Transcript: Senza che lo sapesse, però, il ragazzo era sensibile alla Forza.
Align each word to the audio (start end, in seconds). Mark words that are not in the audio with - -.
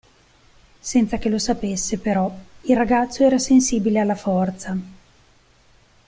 Senza 0.79 1.19
che 1.19 1.29
lo 1.29 1.37
sapesse, 1.37 1.99
però, 1.99 2.35
il 2.61 2.75
ragazzo 2.75 3.23
era 3.23 3.37
sensibile 3.37 3.99
alla 3.99 4.15
Forza. 4.15 4.75